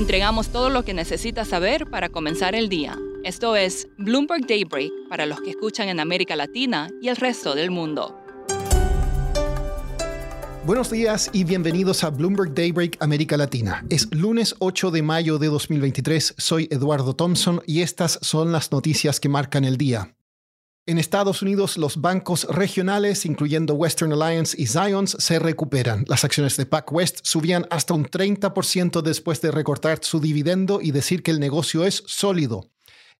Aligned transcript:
entregamos 0.00 0.48
todo 0.48 0.70
lo 0.70 0.82
que 0.82 0.94
necesita 0.94 1.44
saber 1.44 1.84
para 1.90 2.08
comenzar 2.08 2.54
el 2.54 2.70
día. 2.70 2.98
Esto 3.22 3.54
es 3.54 3.86
Bloomberg 3.98 4.46
Daybreak 4.46 4.90
para 5.10 5.26
los 5.26 5.42
que 5.42 5.50
escuchan 5.50 5.90
en 5.90 6.00
América 6.00 6.36
Latina 6.36 6.88
y 7.02 7.08
el 7.08 7.16
resto 7.16 7.54
del 7.54 7.70
mundo. 7.70 8.18
Buenos 10.64 10.90
días 10.90 11.28
y 11.34 11.44
bienvenidos 11.44 12.02
a 12.02 12.08
Bloomberg 12.08 12.54
Daybreak 12.54 12.96
América 13.00 13.36
Latina. 13.36 13.84
Es 13.90 14.08
lunes 14.10 14.54
8 14.58 14.90
de 14.90 15.02
mayo 15.02 15.38
de 15.38 15.48
2023, 15.48 16.34
soy 16.38 16.66
Eduardo 16.70 17.14
Thompson 17.14 17.60
y 17.66 17.82
estas 17.82 18.18
son 18.22 18.52
las 18.52 18.72
noticias 18.72 19.20
que 19.20 19.28
marcan 19.28 19.66
el 19.66 19.76
día. 19.76 20.14
En 20.90 20.98
Estados 20.98 21.40
Unidos, 21.40 21.78
los 21.78 22.00
bancos 22.00 22.48
regionales, 22.50 23.24
incluyendo 23.24 23.74
Western 23.74 24.12
Alliance 24.12 24.60
y 24.60 24.66
Zions, 24.66 25.16
se 25.20 25.38
recuperan. 25.38 26.04
Las 26.08 26.24
acciones 26.24 26.56
de 26.56 26.66
PacWest 26.66 27.20
subían 27.22 27.64
hasta 27.70 27.94
un 27.94 28.06
30% 28.06 29.00
después 29.00 29.40
de 29.40 29.52
recortar 29.52 30.00
su 30.02 30.18
dividendo 30.18 30.80
y 30.82 30.90
decir 30.90 31.22
que 31.22 31.30
el 31.30 31.38
negocio 31.38 31.84
es 31.84 32.02
sólido. 32.08 32.70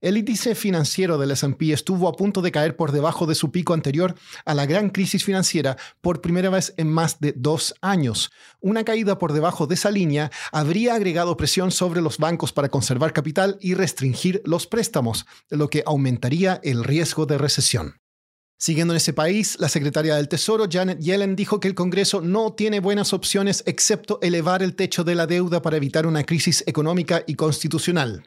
El 0.02 0.16
índice 0.16 0.54
financiero 0.54 1.18
del 1.18 1.32
S&P 1.32 1.74
estuvo 1.74 2.08
a 2.08 2.14
punto 2.14 2.40
de 2.40 2.50
caer 2.50 2.74
por 2.74 2.90
debajo 2.90 3.26
de 3.26 3.34
su 3.34 3.50
pico 3.50 3.74
anterior 3.74 4.14
a 4.46 4.54
la 4.54 4.64
gran 4.64 4.88
crisis 4.88 5.24
financiera 5.24 5.76
por 6.00 6.22
primera 6.22 6.48
vez 6.48 6.72
en 6.78 6.90
más 6.90 7.20
de 7.20 7.34
dos 7.36 7.74
años. 7.82 8.30
Una 8.60 8.82
caída 8.82 9.18
por 9.18 9.34
debajo 9.34 9.66
de 9.66 9.74
esa 9.74 9.90
línea 9.90 10.30
habría 10.52 10.94
agregado 10.94 11.36
presión 11.36 11.70
sobre 11.70 12.00
los 12.00 12.16
bancos 12.16 12.50
para 12.50 12.70
conservar 12.70 13.12
capital 13.12 13.58
y 13.60 13.74
restringir 13.74 14.40
los 14.46 14.66
préstamos, 14.66 15.26
lo 15.50 15.68
que 15.68 15.82
aumentaría 15.84 16.60
el 16.62 16.82
riesgo 16.82 17.26
de 17.26 17.36
recesión. 17.36 18.00
Siguiendo 18.58 18.94
en 18.94 18.98
ese 18.98 19.12
país, 19.12 19.58
la 19.60 19.68
secretaria 19.68 20.16
del 20.16 20.28
Tesoro, 20.28 20.64
Janet 20.70 21.00
Yellen, 21.00 21.36
dijo 21.36 21.60
que 21.60 21.68
el 21.68 21.74
Congreso 21.74 22.22
no 22.22 22.54
tiene 22.54 22.80
buenas 22.80 23.12
opciones 23.12 23.62
excepto 23.66 24.18
elevar 24.22 24.62
el 24.62 24.76
techo 24.76 25.04
de 25.04 25.14
la 25.14 25.26
deuda 25.26 25.60
para 25.60 25.76
evitar 25.76 26.06
una 26.06 26.24
crisis 26.24 26.64
económica 26.66 27.22
y 27.26 27.34
constitucional. 27.34 28.24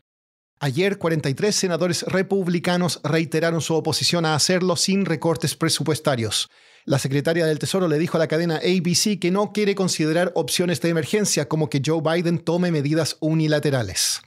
Ayer, 0.63 0.97
43 0.97 1.53
senadores 1.53 2.03
republicanos 2.03 3.01
reiteraron 3.03 3.59
su 3.59 3.75
oposición 3.75 4.25
a 4.25 4.33
hacerlo 4.33 4.77
sin 4.77 5.03
recortes 5.03 5.57
presupuestarios. 5.57 6.49
La 6.85 6.99
secretaria 6.99 7.45
del 7.45 7.59
Tesoro 7.59 7.89
le 7.89 7.99
dijo 7.99 8.15
a 8.15 8.19
la 8.19 8.29
cadena 8.29 8.61
ABC 8.63 9.19
que 9.19 9.29
no 9.29 9.51
quiere 9.51 9.75
considerar 9.75 10.31
opciones 10.35 10.79
de 10.79 10.87
emergencia 10.87 11.49
como 11.49 11.69
que 11.69 11.81
Joe 11.85 12.01
Biden 12.01 12.39
tome 12.39 12.71
medidas 12.71 13.17
unilaterales. 13.19 14.21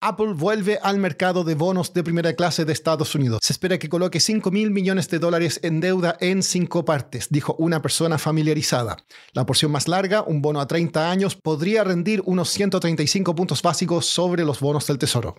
Apple 0.00 0.34
vuelve 0.34 0.78
al 0.80 0.98
mercado 0.98 1.42
de 1.42 1.56
bonos 1.56 1.92
de 1.92 2.04
primera 2.04 2.34
clase 2.34 2.64
de 2.64 2.72
Estados 2.72 3.16
Unidos. 3.16 3.40
Se 3.42 3.52
espera 3.52 3.76
que 3.76 3.88
coloque 3.88 4.20
5 4.20 4.52
mil 4.52 4.70
millones 4.70 5.08
de 5.08 5.18
dólares 5.18 5.58
en 5.64 5.80
deuda 5.80 6.16
en 6.20 6.44
cinco 6.44 6.84
partes, 6.84 7.26
dijo 7.30 7.56
una 7.58 7.82
persona 7.82 8.16
familiarizada. 8.18 8.96
La 9.32 9.44
porción 9.44 9.72
más 9.72 9.88
larga, 9.88 10.22
un 10.22 10.40
bono 10.40 10.60
a 10.60 10.68
30 10.68 11.10
años, 11.10 11.34
podría 11.34 11.82
rendir 11.82 12.22
unos 12.26 12.50
135 12.50 13.34
puntos 13.34 13.60
básicos 13.60 14.06
sobre 14.06 14.44
los 14.44 14.60
bonos 14.60 14.86
del 14.86 14.98
Tesoro. 14.98 15.34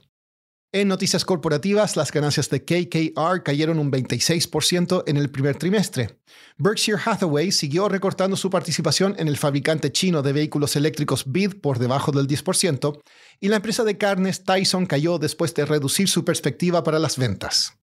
En 0.76 0.90
noticias 0.90 1.24
corporativas, 1.24 1.96
las 1.96 2.12
ganancias 2.12 2.50
de 2.50 2.66
KKR 2.66 3.44
cayeron 3.44 3.80
un 3.80 3.90
26% 3.90 5.06
en 5.08 5.16
el 5.16 5.32
primer 5.32 5.56
trimestre. 5.56 6.20
Berkshire 6.58 7.00
Hathaway 7.02 7.54
siguió 7.54 7.88
recortando 7.88 8.36
su 8.36 8.50
participación 8.50 9.16
en 9.18 9.30
el 9.30 9.38
fabricante 9.38 9.94
chino 9.94 10.22
de 10.22 10.34
vehículos 10.34 10.76
eléctricos 10.76 11.32
BID 11.32 11.62
por 11.62 11.80
debajo 11.80 12.12
del 12.12 12.28
10%, 12.28 13.00
y 13.40 13.48
la 13.48 13.56
empresa 13.56 13.86
de 13.86 13.98
carnes 13.98 14.44
Tyson 14.44 14.86
cayó 14.86 15.18
después 15.18 15.54
de 15.54 15.64
reducir 15.64 16.10
su 16.10 16.26
perspectiva 16.26 16.84
para 16.84 17.00
las 17.00 17.18
ventas. 17.18 17.78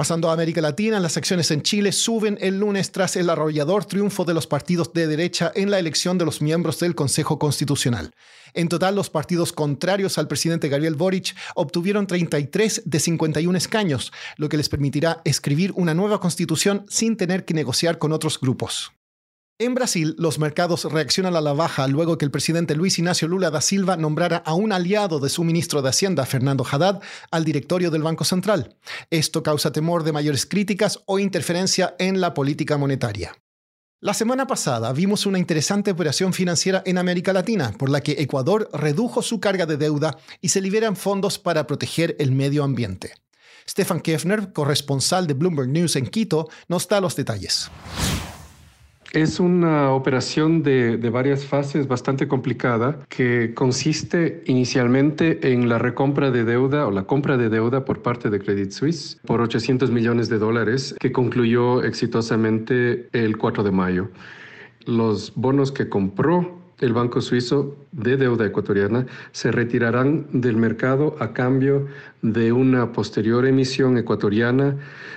Pasando 0.00 0.30
a 0.30 0.32
América 0.32 0.62
Latina, 0.62 0.98
las 0.98 1.18
acciones 1.18 1.50
en 1.50 1.60
Chile 1.60 1.92
suben 1.92 2.38
el 2.40 2.58
lunes 2.58 2.90
tras 2.90 3.16
el 3.16 3.28
arrollador 3.28 3.84
triunfo 3.84 4.24
de 4.24 4.32
los 4.32 4.46
partidos 4.46 4.94
de 4.94 5.06
derecha 5.06 5.52
en 5.54 5.70
la 5.70 5.78
elección 5.78 6.16
de 6.16 6.24
los 6.24 6.40
miembros 6.40 6.80
del 6.80 6.94
Consejo 6.94 7.38
Constitucional. 7.38 8.14
En 8.54 8.70
total, 8.70 8.94
los 8.94 9.10
partidos 9.10 9.52
contrarios 9.52 10.16
al 10.16 10.26
presidente 10.26 10.70
Gabriel 10.70 10.94
Boric 10.94 11.36
obtuvieron 11.54 12.06
33 12.06 12.84
de 12.86 12.98
51 12.98 13.58
escaños, 13.58 14.10
lo 14.38 14.48
que 14.48 14.56
les 14.56 14.70
permitirá 14.70 15.20
escribir 15.26 15.70
una 15.76 15.92
nueva 15.92 16.18
constitución 16.18 16.86
sin 16.88 17.18
tener 17.18 17.44
que 17.44 17.52
negociar 17.52 17.98
con 17.98 18.12
otros 18.12 18.40
grupos. 18.40 18.92
En 19.60 19.74
Brasil, 19.74 20.14
los 20.16 20.38
mercados 20.38 20.90
reaccionan 20.90 21.36
a 21.36 21.42
la 21.42 21.52
baja 21.52 21.86
luego 21.86 22.16
que 22.16 22.24
el 22.24 22.30
presidente 22.30 22.74
Luis 22.74 22.98
Ignacio 22.98 23.28
Lula 23.28 23.50
da 23.50 23.60
Silva 23.60 23.98
nombrara 23.98 24.38
a 24.38 24.54
un 24.54 24.72
aliado 24.72 25.20
de 25.20 25.28
su 25.28 25.44
ministro 25.44 25.82
de 25.82 25.90
Hacienda, 25.90 26.24
Fernando 26.24 26.64
Haddad, 26.64 27.02
al 27.30 27.44
directorio 27.44 27.90
del 27.90 28.02
Banco 28.02 28.24
Central. 28.24 28.78
Esto 29.10 29.42
causa 29.42 29.70
temor 29.70 30.02
de 30.02 30.12
mayores 30.12 30.46
críticas 30.46 31.00
o 31.04 31.18
interferencia 31.18 31.94
en 31.98 32.22
la 32.22 32.32
política 32.32 32.78
monetaria. 32.78 33.36
La 34.00 34.14
semana 34.14 34.46
pasada 34.46 34.94
vimos 34.94 35.26
una 35.26 35.38
interesante 35.38 35.90
operación 35.90 36.32
financiera 36.32 36.82
en 36.86 36.96
América 36.96 37.34
Latina, 37.34 37.74
por 37.78 37.90
la 37.90 38.00
que 38.00 38.12
Ecuador 38.12 38.70
redujo 38.72 39.20
su 39.20 39.40
carga 39.40 39.66
de 39.66 39.76
deuda 39.76 40.16
y 40.40 40.48
se 40.48 40.62
liberan 40.62 40.96
fondos 40.96 41.38
para 41.38 41.66
proteger 41.66 42.16
el 42.18 42.32
medio 42.32 42.64
ambiente. 42.64 43.12
Stefan 43.68 44.00
Kefner, 44.00 44.54
corresponsal 44.54 45.26
de 45.26 45.34
Bloomberg 45.34 45.68
News 45.68 45.96
en 45.96 46.06
Quito, 46.06 46.48
nos 46.66 46.88
da 46.88 46.98
los 47.02 47.14
detalles. 47.14 47.70
Es 49.12 49.40
una 49.40 49.90
operación 49.90 50.62
de, 50.62 50.96
varias 51.10 51.44
fases 51.44 51.88
bastante 51.88 52.28
complicada 52.28 53.00
que 53.08 53.54
consiste 53.54 54.44
inicialmente 54.46 55.52
en 55.52 55.68
la 55.68 55.78
recompra 55.78 56.30
de 56.30 56.44
deuda 56.44 56.86
o 56.86 56.92
la 56.92 57.02
compra 57.02 57.36
de 57.36 57.48
deuda 57.48 57.84
por 57.84 58.02
parte 58.02 58.30
de 58.30 58.38
Credit 58.38 58.70
Suisse 58.70 59.18
por 59.26 59.40
800 59.40 59.90
millones 59.90 60.28
de 60.28 60.38
dólares 60.38 60.94
que 61.00 61.10
concluyó 61.10 61.82
exitosamente 61.82 63.08
el 63.12 63.36
4 63.36 63.64
de 63.64 63.70
mayo. 63.72 64.10
Los 64.86 65.34
bonos 65.34 65.72
que 65.72 65.88
compró 65.88 66.59
el 66.80 66.92
Banco 66.92 67.20
Suizo 67.20 67.76
de 67.92 68.16
deuda 68.16 68.46
ecuatoriana 68.46 69.06
se 69.32 69.52
retirarán 69.52 70.26
del 70.32 70.56
mercado 70.56 71.16
a 71.20 71.32
cambio 71.32 71.86
de 72.22 72.52
una 72.52 72.92
posterior 72.92 73.46
emisión 73.46 73.98
ecuatoriana 73.98 74.76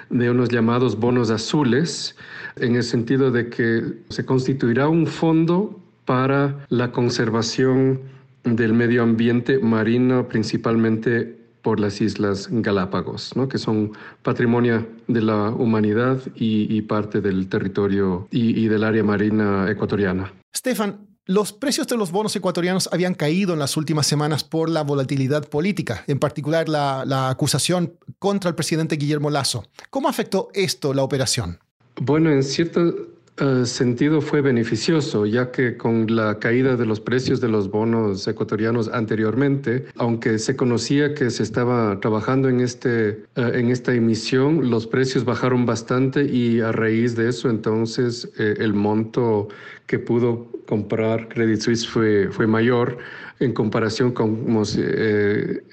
de 0.09 0.29
unos 0.29 0.49
llamados 0.49 0.99
bonos 0.99 1.31
azules, 1.31 2.15
en 2.57 2.75
el 2.75 2.83
sentido 2.83 3.31
de 3.31 3.49
que 3.49 3.81
se 4.09 4.25
constituirá 4.25 4.87
un 4.87 5.07
fondo 5.07 5.79
para 6.05 6.65
la 6.69 6.91
conservación 6.91 8.01
del 8.43 8.73
medio 8.73 9.03
ambiente 9.03 9.57
marino, 9.59 10.27
principalmente 10.27 11.43
por 11.61 11.79
las 11.79 12.01
Islas 12.01 12.49
Galápagos, 12.51 13.33
que 13.49 13.57
son 13.57 13.93
patrimonio 14.21 14.85
de 15.07 15.21
la 15.21 15.49
humanidad 15.49 16.21
y, 16.35 16.81
parte 16.81 17.21
del 17.21 17.47
territorio 17.47 18.27
y, 18.31 18.59
y 18.59 18.67
del 18.67 18.83
área 18.83 19.03
marina 19.03 19.71
ecuatoriana. 19.71 20.33
Stefan, 20.53 21.12
los 21.25 21.53
precios 21.53 21.87
de 21.87 21.95
los 21.95 22.11
bonos 22.11 22.35
ecuatorianos 22.35 22.89
habían 22.91 23.13
caído 23.13 23.53
en 23.53 23.59
las 23.59 23.77
últimas 23.77 24.05
semanas 24.05 24.43
por 24.43 24.69
la 24.69 24.83
volatilidad 24.83 25.47
política, 25.47 26.03
en 26.07 26.19
particular 26.19 26.67
la, 26.67 27.29
acusación 27.29 27.97
contra 28.19 28.49
el 28.49 28.55
presidente 28.55 28.97
Guillermo 28.97 29.29
Lazo. 29.29 29.63
¿Cómo 29.89 30.09
afectó 30.09 30.49
esto 30.53 30.93
la 30.93 31.03
operación? 31.03 31.59
Bueno, 31.95 32.29
en 32.29 32.43
cierto 32.43 33.12
eh, 33.37 33.65
sentido 33.65 34.21
fue 34.21 34.41
beneficioso, 34.41 35.25
ya 35.25 35.49
que 35.49 35.75
con 35.75 36.15
la 36.15 36.37
caída 36.37 36.75
de 36.75 36.85
los 36.85 36.99
precios 36.99 37.41
de 37.41 37.47
los 37.47 37.71
bonos 37.71 38.27
ecuatorianos 38.27 38.89
anteriormente, 38.89 39.85
aunque 39.97 40.37
se 40.37 40.55
conocía 40.55 41.15
que 41.15 41.31
se 41.31 41.41
estaba 41.41 41.99
trabajando 41.99 42.47
en, 42.47 42.59
este, 42.59 43.09
eh, 43.09 43.51
en 43.55 43.71
esta 43.71 43.91
emisión, 43.95 44.69
los 44.69 44.85
precios 44.85 45.25
bajaron 45.25 45.65
bastante 45.65 46.25
y 46.25 46.59
a 46.59 46.71
raíz 46.71 47.15
de 47.15 47.29
eso 47.29 47.49
entonces 47.49 48.31
eh, 48.37 48.53
el 48.59 48.75
monto 48.75 49.47
que 49.87 49.97
pudo 49.97 50.47
comprar 50.67 51.27
Credit 51.29 51.59
Suisse 51.59 51.87
fue, 51.87 52.29
fue 52.29 52.45
mayor 52.45 52.99
en 53.39 53.51
comparación 53.51 54.11
con, 54.11 54.45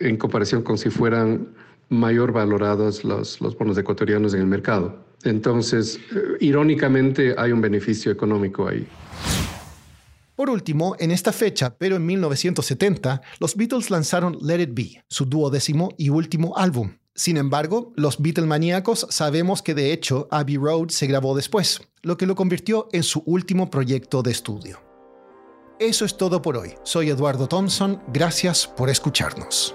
en 0.00 0.16
comparación 0.16 0.62
con 0.62 0.78
si 0.78 0.88
fueran 0.88 1.48
mayor 1.90 2.32
valorados 2.32 3.04
los, 3.04 3.38
los 3.42 3.56
bonos 3.58 3.76
ecuatorianos 3.76 4.32
en 4.32 4.40
el 4.40 4.46
mercado. 4.46 5.09
Entonces, 5.24 5.98
eh, 6.14 6.36
irónicamente, 6.40 7.34
hay 7.36 7.52
un 7.52 7.60
beneficio 7.60 8.10
económico 8.10 8.68
ahí. 8.68 8.86
Por 10.34 10.48
último, 10.48 10.96
en 10.98 11.10
esta 11.10 11.32
fecha, 11.32 11.76
pero 11.76 11.96
en 11.96 12.06
1970, 12.06 13.20
los 13.40 13.56
Beatles 13.56 13.90
lanzaron 13.90 14.38
Let 14.40 14.62
It 14.62 14.70
Be, 14.72 15.04
su 15.06 15.26
duodécimo 15.26 15.90
y 15.98 16.08
último 16.08 16.56
álbum. 16.56 16.94
Sin 17.14 17.36
embargo, 17.36 17.92
los 17.96 18.18
Beatlemaníacos 18.22 19.06
sabemos 19.10 19.60
que 19.60 19.74
de 19.74 19.92
hecho 19.92 20.28
Abbey 20.30 20.56
Road 20.56 20.88
se 20.88 21.06
grabó 21.06 21.36
después, 21.36 21.82
lo 22.00 22.16
que 22.16 22.24
lo 22.24 22.34
convirtió 22.34 22.88
en 22.92 23.02
su 23.02 23.22
último 23.26 23.68
proyecto 23.68 24.22
de 24.22 24.30
estudio. 24.30 24.80
Eso 25.78 26.06
es 26.06 26.16
todo 26.16 26.40
por 26.40 26.56
hoy. 26.56 26.74
Soy 26.84 27.10
Eduardo 27.10 27.46
Thompson, 27.46 28.00
gracias 28.12 28.66
por 28.66 28.88
escucharnos. 28.88 29.74